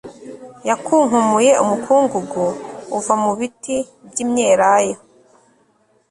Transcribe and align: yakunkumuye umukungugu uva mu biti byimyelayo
yakunkumuye 0.69 1.51
umukungugu 1.63 2.45
uva 2.97 3.13
mu 3.23 3.31
biti 3.39 3.75
byimyelayo 4.09 4.95